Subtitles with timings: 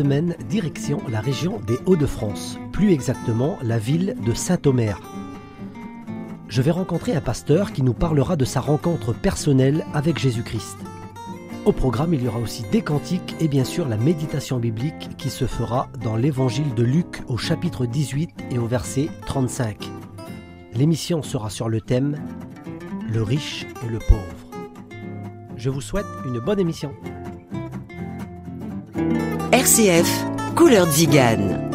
[0.00, 5.00] Direction la région des Hauts-de-France, plus exactement la ville de Saint-Omer.
[6.48, 10.76] Je vais rencontrer un pasteur qui nous parlera de sa rencontre personnelle avec Jésus-Christ.
[11.64, 15.30] Au programme, il y aura aussi des cantiques et bien sûr la méditation biblique qui
[15.30, 19.90] se fera dans l'évangile de Luc au chapitre 18 et au verset 35.
[20.74, 22.16] L'émission sera sur le thème
[23.12, 24.22] Le riche et le pauvre.
[25.56, 26.92] Je vous souhaite une bonne émission.
[29.50, 30.26] RCF,
[30.56, 31.70] Couleur Zigane.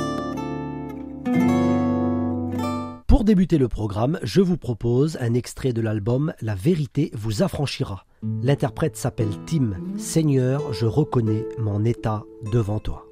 [3.07, 8.05] Pour débuter le programme, je vous propose un extrait de l'album La vérité vous affranchira.
[8.43, 9.71] L'interprète s'appelle Tim.
[9.97, 13.07] Seigneur, je reconnais mon état devant toi.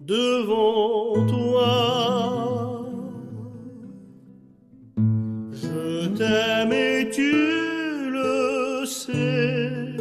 [0.00, 2.84] Devant toi.
[5.52, 9.96] Je t'aime et tu le sais,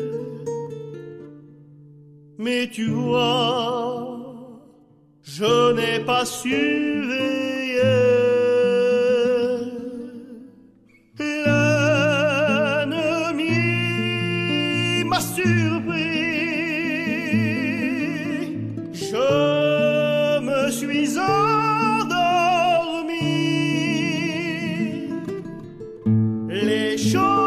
[2.38, 4.08] mais tu vois,
[5.22, 6.97] je n'ai pas su
[26.98, 27.47] Les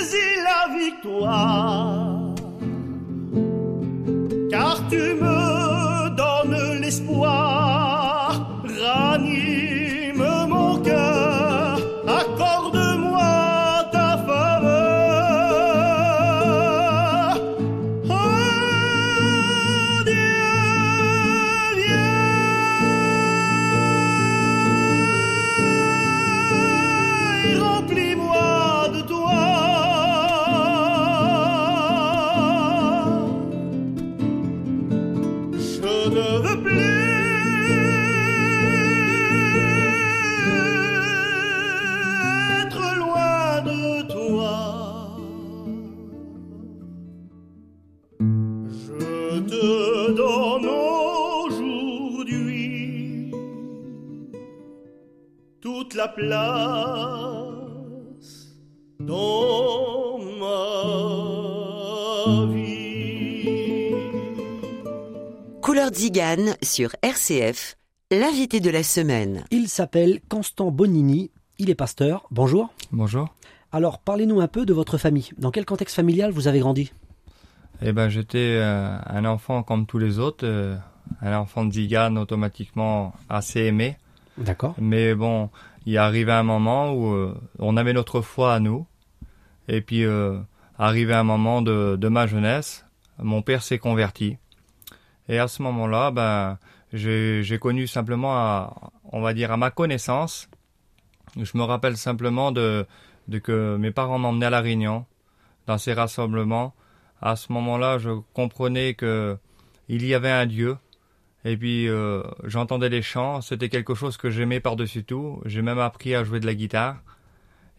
[0.00, 2.09] saisis la victoire,
[56.00, 56.30] la place
[59.00, 60.54] dans ma
[62.54, 63.92] vie.
[65.60, 67.76] Couleur Zigane sur RCF,
[68.10, 69.44] l'invité de la semaine.
[69.50, 72.26] Il s'appelle Constant Bonini, il est pasteur.
[72.30, 72.72] Bonjour.
[72.92, 73.34] Bonjour.
[73.70, 75.28] Alors, parlez-nous un peu de votre famille.
[75.36, 76.94] Dans quel contexte familial vous avez grandi?
[77.82, 80.78] Eh ben, j'étais euh, un enfant comme tous les autres, euh,
[81.20, 83.98] un enfant de Zigane automatiquement assez aimé.
[84.38, 84.74] D'accord.
[84.78, 85.50] Mais bon,
[85.86, 88.86] il arrivé un moment où euh, on avait notre foi à nous.
[89.68, 90.38] Et puis, euh,
[90.78, 92.84] arrivé un moment de, de ma jeunesse,
[93.18, 94.36] mon père s'est converti.
[95.28, 96.58] Et à ce moment-là, ben,
[96.92, 100.48] j'ai j'ai connu simplement, à, on va dire, à ma connaissance,
[101.36, 102.86] je me rappelle simplement de,
[103.28, 105.06] de que mes parents m'emmenaient à La Réunion,
[105.66, 106.74] dans ces rassemblements.
[107.22, 109.36] À ce moment-là, je comprenais que
[109.88, 110.76] il y avait un Dieu.
[111.44, 113.40] Et puis, euh, j'entendais les chants.
[113.40, 115.40] C'était quelque chose que j'aimais par-dessus tout.
[115.46, 116.96] J'ai même appris à jouer de la guitare.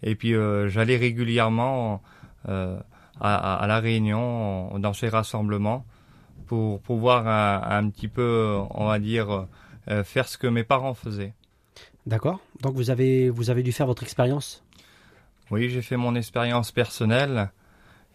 [0.04, 2.02] Et puis, euh, j'allais régulièrement
[2.50, 2.80] euh,
[3.20, 5.86] à, La Réunion, dans ces rassemblements,
[6.48, 9.48] pour pouvoir un, un petit peu, on va dire,
[10.04, 11.34] faire ce que mes parents faisaient.
[12.08, 12.40] D'accord.
[12.62, 14.64] Donc vous avez, vous avez dû faire votre expérience?
[15.52, 17.52] Oui, j'ai fait mon expérience personnelle.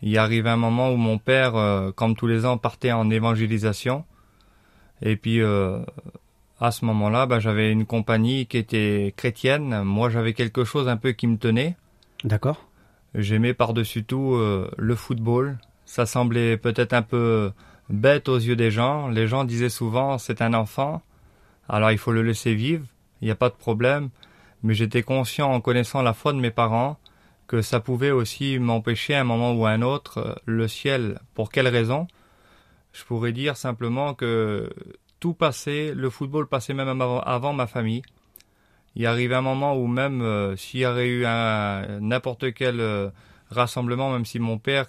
[0.03, 4.05] Il arrive un moment où mon père, comme tous les ans, partait en évangélisation.
[5.03, 5.79] Et puis, euh,
[6.61, 9.83] à ce moment-là, bah, j'avais une compagnie qui était chrétienne.
[9.83, 11.77] Moi, j'avais quelque chose un peu qui me tenait.
[12.25, 12.67] D'accord.
[13.15, 15.59] J'aimais par-dessus tout euh, le football.
[15.85, 17.53] Ça semblait peut-être un peu
[17.89, 19.09] bête aux yeux des gens.
[19.09, 21.03] Les gens disaient souvent, c'est un enfant,
[21.69, 22.87] alors il faut le laisser vivre,
[23.21, 24.11] il n'y a pas de problème.
[24.63, 26.99] Mais j'étais conscient, en connaissant la foi de mes parents,
[27.47, 31.21] que ça pouvait aussi m'empêcher à un moment ou à un autre euh, le ciel.
[31.35, 32.09] Pour quelle raison?
[32.97, 34.71] Je pourrais dire simplement que
[35.21, 38.03] tout passait, le football passait même avant, avant ma famille.
[38.95, 43.11] Il arrivait un moment où même euh, s'il y aurait eu un n'importe quel euh,
[43.51, 44.87] rassemblement, même si mon père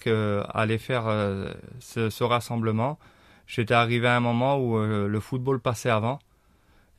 [0.53, 2.97] allait faire euh, ce, ce rassemblement,
[3.45, 6.19] j'étais arrivé à un moment où le football passait avant.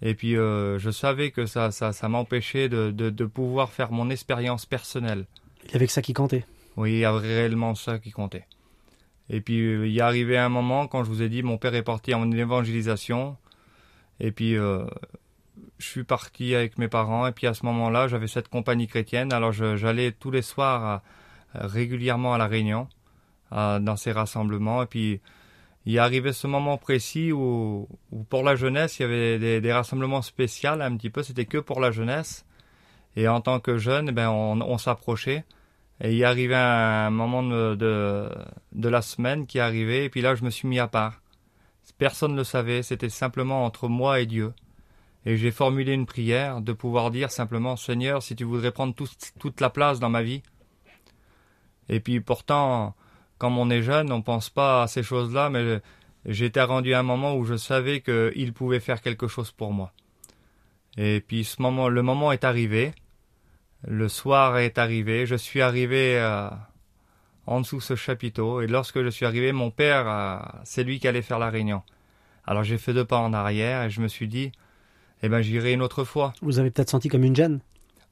[0.03, 4.11] Et puis je savais que ça, ça, ça m'empêchait de, de, de pouvoir faire mon
[4.11, 5.25] expérience personnelle.
[5.65, 6.45] Il y avait que ça qui comptait.
[6.77, 8.47] Oui, il y avait réellement ça qui comptait.
[9.31, 11.59] Et puis euh, il y est arrivé un moment quand je vous ai dit mon
[11.59, 13.37] père est parti en évangélisation.
[14.21, 14.85] Et puis euh,
[15.79, 17.27] je suis parti avec mes parents.
[17.27, 19.33] Et puis à ce moment-là, j'avais cette compagnie chrétienne.
[19.33, 21.03] Alors j'allais tous les soirs à-
[21.55, 22.89] régulièrement à la Réunion,
[23.51, 24.83] dans ces rassemblements.
[24.83, 25.21] Et puis
[25.87, 27.89] il est arrivé ce moment précis où,
[28.29, 31.23] pour la jeunesse, il y avait des, rassemblements spéciaux un petit peu.
[31.23, 32.45] C'était que pour la jeunesse.
[33.17, 35.45] Et en tant que jeune, eh ben on, on s'approchait.
[36.01, 38.29] Et il est arrivé un moment de, de,
[38.79, 41.21] de la semaine qui arrivé, et puis là je me suis mis à part.
[41.99, 44.55] Personne ne le savait, c'était simplement entre moi et Dieu.
[45.27, 49.09] Et j'ai formulé une prière de pouvoir dire simplement Seigneur, si tu voudrais prendre tout-
[49.39, 50.43] toute la place dans ma vie.
[51.89, 52.95] Et puis pourtant,
[53.39, 55.81] quand on est jeune, on pense pas à ces choses-là, mais
[56.25, 59.93] j'étais rendu à un moment où je savais qu'il pouvait faire quelque chose pour moi.
[60.97, 62.93] Et puis ce moment, le moment est arrivé.
[63.87, 66.49] Le soir est arrivé, je suis arrivé euh,
[67.49, 71.09] en dessous de ce chapiteau, et lorsque je suis arrivé, mon père, c'est lui qui
[71.09, 71.83] allait faire la réunion.
[72.47, 74.53] Alors j'ai fait deux pas en arrière, et je me suis dit,
[75.23, 76.35] eh ben j'irai une autre fois.
[76.43, 77.61] Vous avez peut-être senti comme une gêne?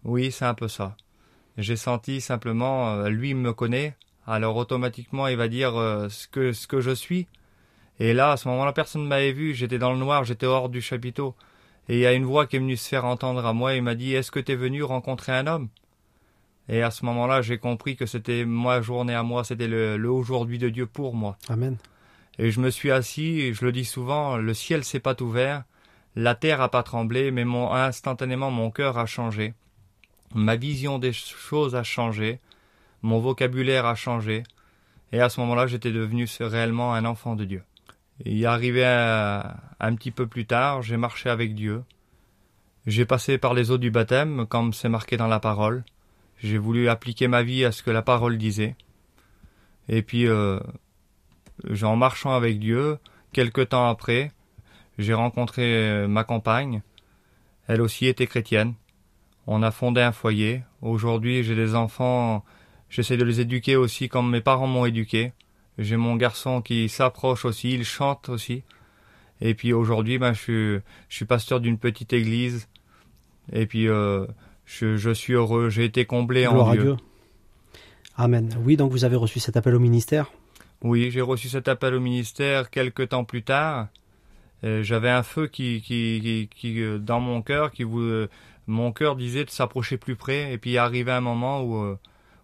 [0.04, 0.96] Oui, c'est un peu ça.
[1.58, 3.94] J'ai senti simplement, euh, lui me connaît,
[4.26, 7.26] alors automatiquement il va dire euh, ce que ce que je suis.
[8.00, 10.70] Et là, à ce moment-là, personne ne m'avait vu, j'étais dans le noir, j'étais hors
[10.70, 11.34] du chapiteau.
[11.88, 13.82] Et il y a une voix qui est venue se faire entendre à moi, il
[13.82, 15.68] m'a dit Est-ce que tu es venu rencontrer un homme?
[16.68, 20.10] Et à ce moment-là, j'ai compris que c'était ma journée à moi, c'était le, le
[20.10, 21.36] aujourd'hui de Dieu pour moi.
[21.48, 21.76] Amen.
[22.38, 25.62] Et je me suis assis, et je le dis souvent, le ciel s'est pas ouvert,
[26.16, 29.54] la terre a pas tremblé, mais mon, instantanément mon cœur a changé.
[30.34, 32.40] Ma vision des choses a changé,
[33.02, 34.42] mon vocabulaire a changé,
[35.12, 37.62] et à ce moment-là, j'étais devenu réellement un enfant de Dieu.
[38.24, 41.84] Il est arrivé à- un petit peu plus tard, j'ai marché avec Dieu.
[42.86, 45.84] J'ai passé par les eaux du baptême, comme c'est marqué dans la parole.
[46.38, 48.76] J'ai voulu appliquer ma vie à ce que la parole disait.
[49.88, 50.60] Et puis, euh,
[51.82, 52.98] en marchant avec Dieu,
[53.32, 54.32] quelque temps après,
[54.98, 56.82] j'ai rencontré euh, ma compagne.
[57.68, 58.74] Elle aussi était chrétienne.
[59.46, 60.62] On a fondé un foyer.
[60.82, 62.44] Aujourd'hui, j'ai des enfants.
[62.90, 65.32] J'essaie de les éduquer aussi comme mes parents m'ont éduqué.
[65.78, 68.62] J'ai mon garçon qui s'approche aussi, il chante aussi.
[69.40, 72.68] Et puis aujourd'hui, ben, je, suis, pasteur d'une petite église.
[73.52, 74.26] Et puis, euh,
[74.66, 75.70] je, je suis heureux.
[75.70, 76.82] J'ai été comblé Gloire en à Dieu.
[76.82, 76.96] Dieu.
[78.16, 78.54] Amen.
[78.64, 80.30] Oui, donc vous avez reçu cet appel au ministère?
[80.82, 83.88] Oui, j'ai reçu cet appel au ministère quelques temps plus tard.
[84.64, 88.28] Euh, J'avais un feu qui, qui, qui, qui, euh, dans mon cœur, qui vous, euh,
[88.66, 90.52] mon cœur disait de s'approcher plus près.
[90.52, 91.96] Et puis il arrivait un moment où,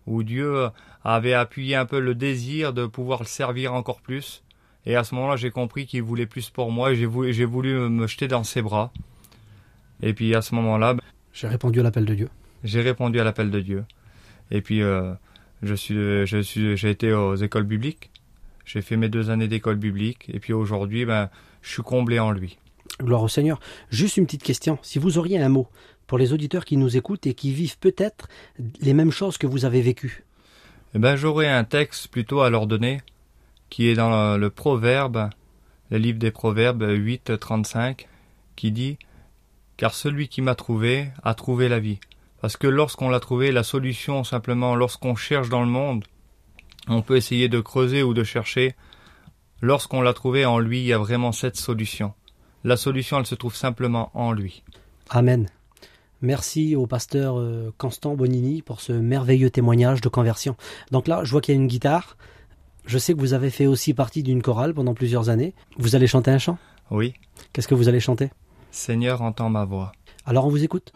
[0.07, 0.69] où Dieu
[1.05, 4.43] avait appuyé un peu le désir de pouvoir le servir encore plus.
[4.85, 7.45] Et à ce moment-là, j'ai compris qu'il voulait plus pour moi et j'ai voulu, j'ai
[7.45, 8.93] voulu me jeter dans ses bras.
[10.03, 10.97] Et puis à ce moment-là,
[11.33, 12.29] J'ai répondu à l'appel de Dieu.
[12.65, 13.85] j'ai répondu à l'appel de Dieu.
[14.51, 15.15] Et puis, euh,
[15.63, 15.95] je suis,
[16.27, 18.11] je suis, j'ai été aux écoles bibliques.
[18.65, 20.29] J'ai fait mes deux années d'école biblique.
[20.33, 21.31] Et puis aujourd'hui, ben,
[21.63, 22.59] je suis comblé en lui.
[23.01, 23.61] Gloire au Seigneur.
[23.91, 24.79] Juste une petite question.
[24.83, 25.69] Si vous auriez un mot
[26.07, 28.29] pour les auditeurs qui nous écoutent et qui vivent peut-être
[28.81, 30.25] les mêmes choses que vous avez vécues.
[30.95, 33.01] Eh ben, j'aurais un texte plutôt à leur donner,
[33.71, 35.31] qui est dans le, le Proverbe,
[35.91, 38.09] le livre des Proverbes 8, 35,
[38.57, 38.99] qui dit
[39.83, 41.99] Car celui qui m'a trouvé a trouvé la vie.
[42.41, 46.05] Parce que lorsqu'on l'a trouvé, la solution, simplement, lorsqu'on cherche dans le monde,
[46.87, 48.77] on peut essayer de creuser ou de chercher.
[49.61, 52.15] Lorsqu'on l'a trouvé en lui, il y a vraiment cette solution.
[52.63, 54.63] La solution, elle se trouve simplement en lui.
[55.11, 55.49] Amen.
[56.21, 60.55] Merci au pasteur euh, Constant Bonini pour ce merveilleux témoignage de conversion.
[60.93, 62.17] Donc là, je vois qu'il y a une guitare.
[62.87, 65.55] Je sais que vous avez fait aussi partie d'une chorale pendant plusieurs années.
[65.77, 66.57] Vous allez chanter un chant?
[66.93, 67.15] Oui.
[67.53, 68.31] Qu'est-ce que vous allez chanter?
[68.73, 69.93] Seigneur, entends ma voix.
[70.25, 70.95] Alors on vous écoute.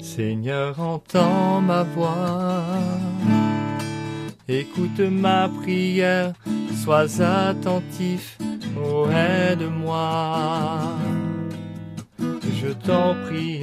[0.00, 2.64] Seigneur, entends ma voix.
[4.48, 6.32] Écoute ma prière,
[6.82, 8.36] sois attentif,
[8.76, 10.80] oh aide-moi.
[12.18, 13.60] Je t'en prie,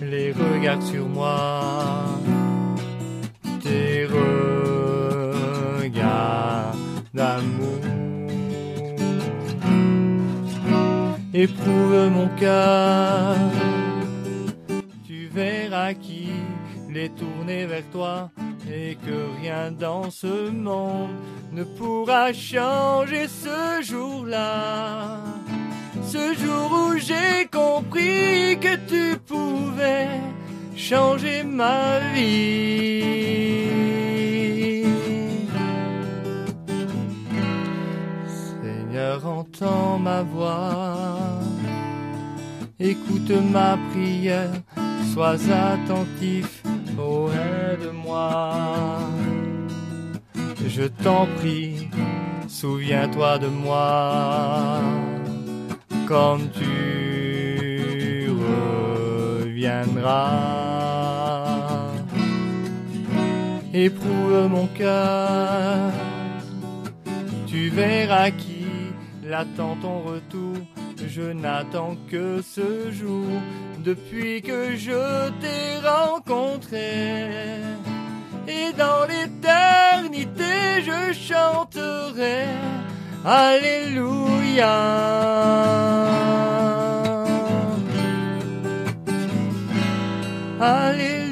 [0.00, 1.60] les regards sur moi.
[3.62, 4.06] Tes
[5.76, 6.74] regards
[7.12, 7.93] d'amour.
[11.44, 13.36] Éprouve mon cœur
[15.06, 18.30] tu verras qu'il est tourné vers toi
[18.72, 21.10] et que rien dans ce monde
[21.52, 25.20] ne pourra changer ce jour-là.
[26.02, 30.08] Ce jour où j'ai compris que tu pouvais
[30.76, 33.63] changer ma vie.
[39.54, 41.18] Entends ma voix.
[42.78, 44.50] Écoute ma prière,
[45.12, 46.62] sois attentif,
[46.98, 48.98] oh aide-moi.
[50.66, 51.88] Je t'en prie,
[52.48, 54.80] souviens-toi de moi,
[56.06, 58.28] comme tu
[59.38, 60.22] reviendras.
[63.72, 65.92] Éprouve mon cœur,
[67.46, 68.53] tu verras qu'il
[69.34, 70.56] attend ton retour
[71.08, 73.26] je n'attends que ce jour
[73.78, 77.60] depuis que je t'ai rencontré.
[78.48, 82.46] Et dans l'éternité, je chanterai
[83.24, 84.74] Alléluia.
[90.60, 91.23] Alléluia.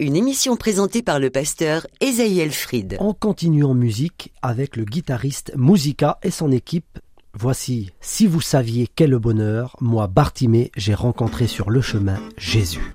[0.00, 2.96] Une émission présentée par le pasteur Esaïel Fried.
[2.98, 6.98] On continue en musique avec le guitariste Musica et son équipe.
[7.32, 12.92] Voici Si vous saviez quel bonheur, moi Bartimée, j'ai rencontré sur le chemin Jésus.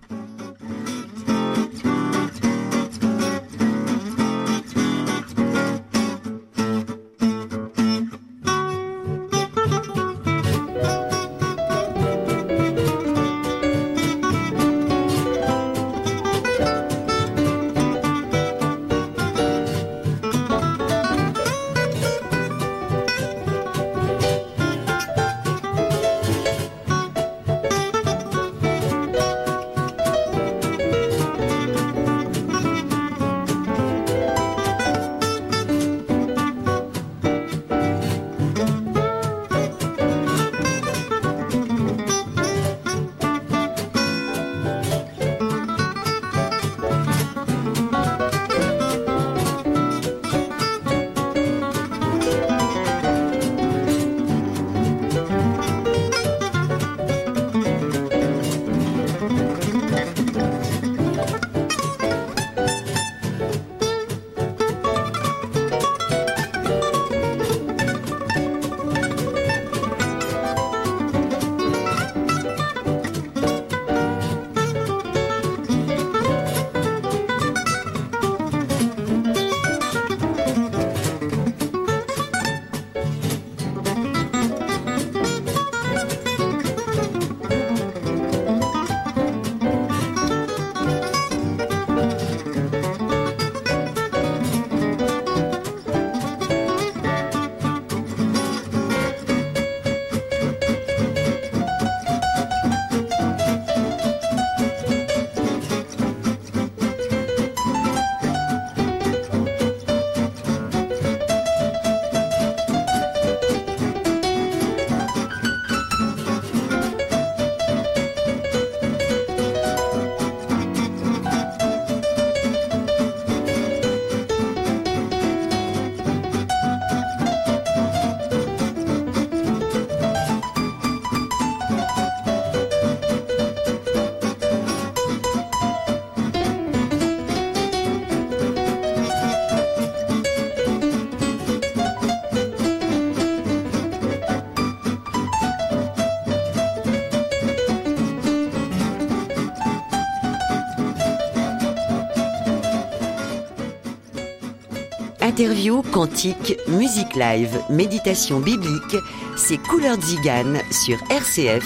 [155.34, 158.96] Interview, cantique, musique live, méditation biblique,
[159.36, 161.66] c'est Couleur Zigane sur RCF,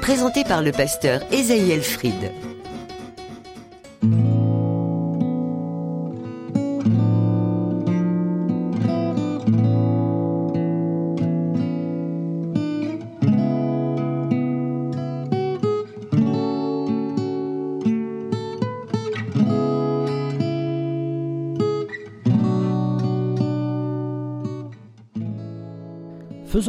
[0.00, 2.32] présenté par le pasteur Esaïel Fried.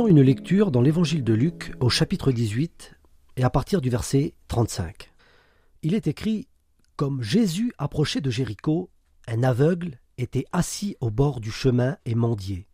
[0.07, 2.95] Une lecture dans l'évangile de Luc au chapitre 18
[3.35, 5.11] et à partir du verset 35.
[5.83, 6.47] Il est écrit
[6.95, 8.89] Comme Jésus approchait de Jéricho,
[9.27, 12.65] un aveugle était assis au bord du chemin et mendiait.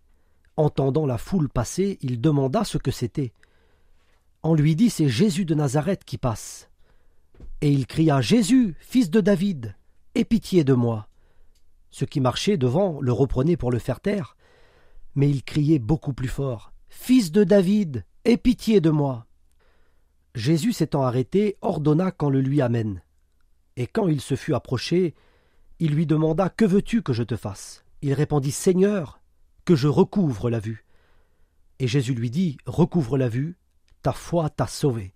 [0.55, 3.33] Entendant la foule passer, il demanda ce que c'était.
[4.43, 6.69] On lui dit C'est Jésus de Nazareth qui passe.
[7.59, 9.75] Et il cria Jésus, fils de David,
[10.13, 11.07] aie pitié de moi.
[11.89, 14.37] Ceux qui marchaient devant le reprenaient pour le faire taire,
[15.15, 19.27] mais il criait beaucoup plus fort Fils de David, aie pitié de moi.
[20.33, 23.03] Jésus s'étant arrêté, ordonna qu'on le lui amène.
[23.75, 25.13] Et quand il se fut approché,
[25.77, 27.85] il lui demanda Que veux-tu que je te fasse?
[28.01, 29.21] Il répondit Seigneur,
[29.65, 30.87] que je recouvre la vue.
[31.77, 33.55] Et Jésus lui dit Recouvre la vue,
[34.01, 35.13] ta foi t'a sauvé.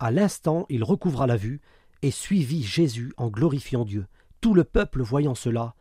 [0.00, 1.62] À l'instant, il recouvra la vue
[2.02, 4.06] et suivit Jésus en glorifiant Dieu.
[4.42, 5.76] Tout le peuple voyant cela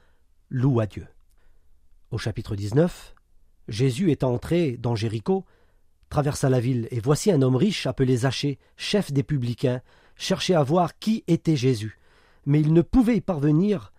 [0.49, 1.07] loua Dieu.
[2.11, 3.15] Au chapitre 19,
[3.71, 5.45] Jésus étant entré dans Jéricho,
[6.09, 9.81] traversa la ville, et voici un homme riche appelé Zachée, chef des publicains,
[10.17, 11.97] cherchait à voir qui était Jésus.
[12.45, 13.93] Mais il ne pouvait y parvenir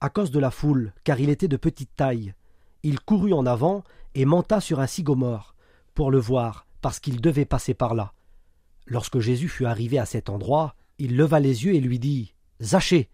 [0.00, 2.32] à cause de la foule, car il était de petite taille.
[2.82, 5.54] Il courut en avant et monta sur un sycomore
[5.94, 8.14] pour le voir, parce qu'il devait passer par là.
[8.86, 13.10] Lorsque Jésus fut arrivé à cet endroit, il leva les yeux et lui dit Zachée,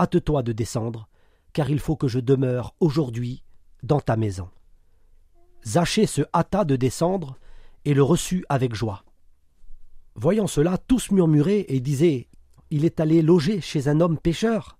[0.00, 1.08] hâte-toi de descendre,
[1.52, 3.44] car il faut que je demeure aujourd'hui
[3.84, 4.48] dans ta maison.
[5.66, 7.36] Zachée se hâta de descendre
[7.84, 9.04] et le reçut avec joie.
[10.14, 12.28] Voyant cela, tous murmuraient et disaient
[12.70, 14.78] Il est allé loger chez un homme pécheur.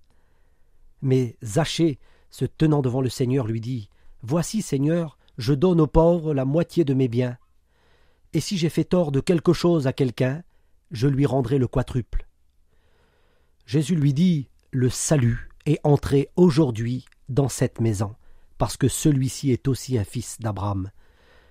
[1.02, 1.98] Mais Zachée,
[2.30, 3.90] se tenant devant le Seigneur, lui dit
[4.22, 7.36] Voici, Seigneur, je donne aux pauvres la moitié de mes biens.
[8.32, 10.42] Et si j'ai fait tort de quelque chose à quelqu'un,
[10.92, 12.26] je lui rendrai le quadruple.
[13.66, 18.14] Jésus lui dit Le salut est entré aujourd'hui dans cette maison
[18.58, 20.90] parce que celui-ci est aussi un fils d'Abraham,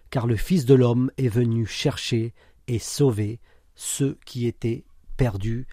[0.10, 2.34] car le Fils de l'homme est venu chercher
[2.68, 3.40] et sauver
[3.76, 4.86] ceux qui étaient
[5.18, 5.68] perdus.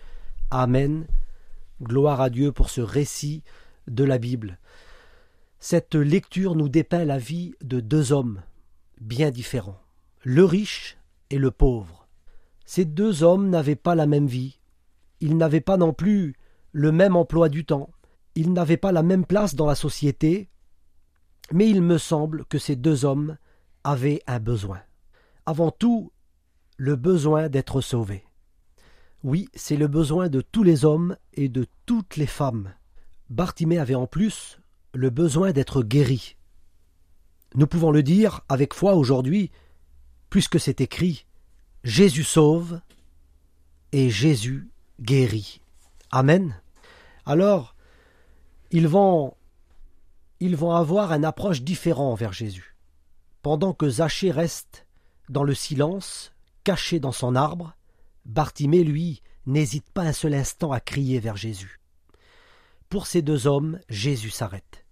[0.51, 1.07] Amen.
[1.83, 3.43] Gloire à Dieu pour ce récit
[3.89, 4.59] de la Bible.
[5.59, 8.43] Cette lecture nous dépeint la vie de deux hommes
[9.01, 9.81] bien différents,
[10.23, 10.99] le riche
[11.31, 12.09] et le pauvre.
[12.65, 14.59] Ces deux hommes n'avaient pas la même vie,
[15.21, 16.35] ils n'avaient pas non plus
[16.73, 17.91] le même emploi du temps,
[18.35, 20.49] ils n'avaient pas la même place dans la société,
[21.53, 23.37] mais il me semble que ces deux hommes
[23.85, 24.81] avaient un besoin.
[25.47, 26.13] Avant tout,
[26.77, 28.25] le besoin d'être sauvés.
[29.23, 32.73] Oui, c'est le besoin de tous les hommes et de toutes les femmes.
[33.31, 34.59] Bartimée avait en plus
[34.95, 36.37] le besoin d'être guéri.
[37.55, 39.51] Nous pouvons le dire avec foi aujourd'hui,
[40.31, 41.27] puisque c'est écrit
[41.85, 42.81] Jésus sauve
[43.93, 45.61] et Jésus guérit.
[46.11, 46.61] Amen.
[47.27, 47.77] Alors,
[48.71, 49.35] ils vont
[50.43, 52.75] ils vont avoir une approche différente envers Jésus.
[53.43, 54.89] Pendant que Zachée reste
[55.29, 56.33] dans le silence,
[56.65, 57.77] caché dans son arbre,
[58.25, 61.81] Bartimée, lui, n'hésite pas un seul instant à crier vers Jésus.
[62.89, 64.85] Pour ces deux hommes, Jésus s'arrête.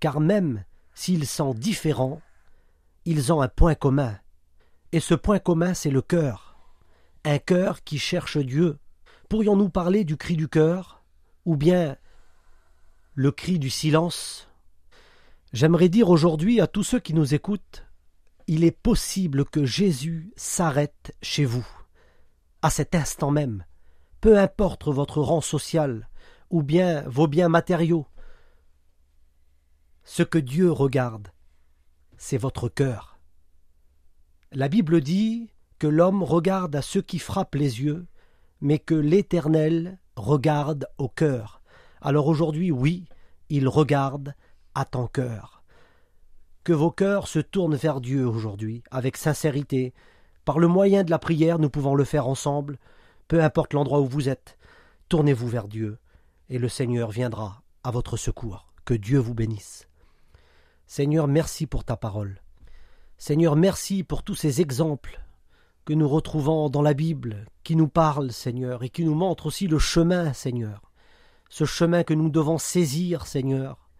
[0.00, 2.20] Car même s'ils sont différents,
[3.04, 4.18] ils ont un point commun.
[4.90, 6.58] Et ce point commun, c'est le cœur.
[7.24, 8.80] Un cœur qui cherche Dieu.
[9.28, 11.04] Pourrions-nous parler du cri du cœur
[11.44, 11.96] Ou bien
[13.20, 14.48] le cri du silence.
[15.52, 17.84] J'aimerais dire aujourd'hui à tous ceux qui nous écoutent,
[18.46, 21.66] il est possible que Jésus s'arrête chez vous,
[22.62, 23.66] à cet instant même,
[24.22, 26.08] peu importe votre rang social
[26.48, 28.06] ou bien vos biens matériaux.
[30.02, 31.28] Ce que Dieu regarde,
[32.16, 33.18] c'est votre cœur.
[34.50, 38.06] La Bible dit que l'homme regarde à ceux qui frappent les yeux,
[38.62, 41.59] mais que l'Éternel regarde au cœur.
[42.02, 43.04] Alors aujourd'hui, oui,
[43.50, 44.34] il regarde
[44.74, 45.62] à ton cœur.
[46.64, 49.92] Que vos cœurs se tournent vers Dieu aujourd'hui, avec sincérité.
[50.46, 52.78] Par le moyen de la prière, nous pouvons le faire ensemble,
[53.28, 54.56] peu importe l'endroit où vous êtes.
[55.08, 55.98] Tournez-vous vers Dieu,
[56.48, 58.72] et le Seigneur viendra à votre secours.
[58.86, 59.86] Que Dieu vous bénisse.
[60.86, 62.40] Seigneur, merci pour ta parole.
[63.18, 65.22] Seigneur, merci pour tous ces exemples
[65.84, 69.66] que nous retrouvons dans la Bible, qui nous parlent, Seigneur, et qui nous montrent aussi
[69.66, 70.89] le chemin, Seigneur
[71.50, 73.90] ce chemin que nous devons saisir, Seigneur,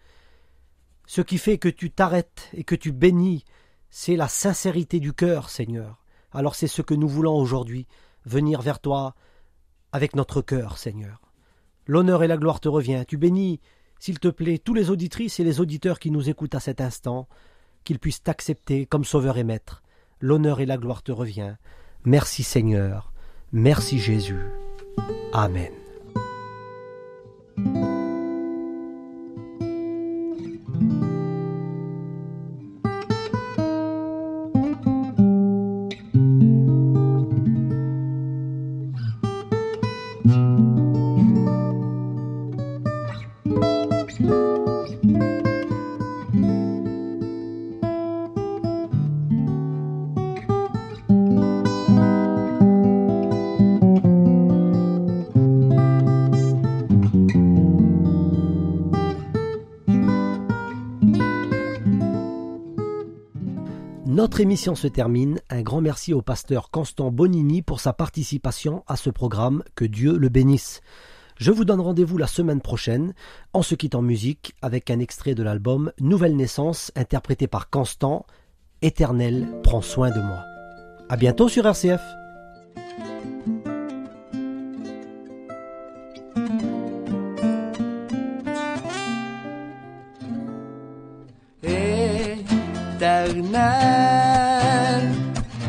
[1.07, 3.45] Ce qui fait que tu t'arrêtes et que tu bénis,
[3.91, 6.05] c'est la sincérité du cœur, Seigneur.
[6.33, 7.89] Alors c'est ce que nous voulons aujourd'hui,
[8.25, 9.17] venir vers toi
[9.91, 11.21] avec notre cœur, Seigneur.
[11.87, 13.03] L'honneur et la gloire te revient.
[13.09, 13.61] Tu bénis,
[13.99, 17.27] s'il te plaît, tous les auditrices et les auditeurs qui nous écoutent à cet instant,
[17.83, 19.83] qu'ils puissent t'accepter comme sauveur et maître.
[20.21, 21.57] L'honneur et la gloire te revient.
[22.05, 23.13] Merci Seigneur.
[23.51, 24.47] Merci Jésus.
[25.33, 25.80] Amen.
[64.31, 65.41] Notre émission se termine.
[65.51, 69.65] Un grand merci au pasteur Constant Bonini pour sa participation à ce programme.
[69.75, 70.83] Que Dieu le bénisse.
[71.37, 73.13] Je vous donne rendez-vous la semaine prochaine
[73.55, 78.25] en se quittant musique avec un extrait de l'album Nouvelle Naissance interprété par Constant.
[78.83, 80.45] Éternel, prends soin de moi.
[81.09, 82.01] À bientôt sur RCF.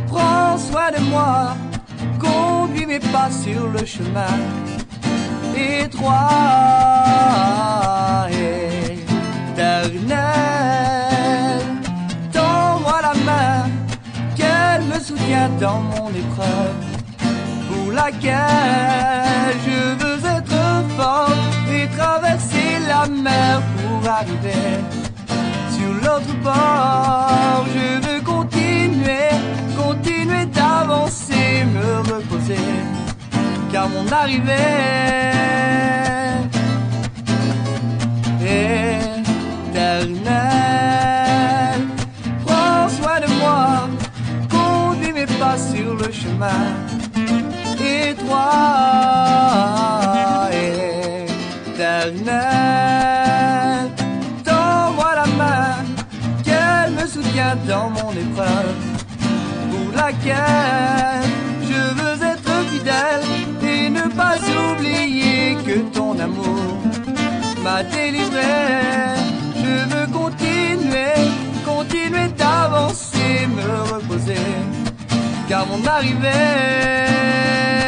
[0.08, 1.56] Prends soin de moi,
[2.20, 4.38] conduis mes pas sur le chemin
[5.56, 6.30] étroit.
[9.54, 10.20] Éternel,
[12.34, 13.70] tends-moi la main,
[14.36, 16.76] qu'elle me soutient dans mon épreuve,
[17.70, 20.64] pour laquelle je veux être
[20.98, 21.36] fort
[21.74, 24.71] et traverser la mer pour arriver
[26.44, 27.66] bord.
[27.76, 29.30] Je veux continuer,
[29.78, 32.68] continuer d'avancer, me reposer,
[33.72, 34.52] car mon arrivée
[38.46, 39.22] est
[39.70, 40.42] éternelle.
[42.46, 43.90] Prends soin de moi,
[44.50, 46.64] conduis mes pas sur le chemin
[47.80, 48.70] étroit
[51.74, 53.21] éternel.
[57.56, 58.76] Dans mon épreuve,
[59.72, 61.24] pour laquelle
[61.62, 63.24] je veux être fidèle
[63.64, 66.78] et ne pas oublier que ton amour
[67.64, 68.42] m'a délivré.
[69.56, 71.14] Je veux continuer,
[71.66, 74.48] continuer d'avancer, me reposer,
[75.50, 77.81] car mon arrivée